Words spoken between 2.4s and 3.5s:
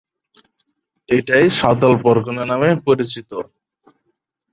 নামে পরিচিত।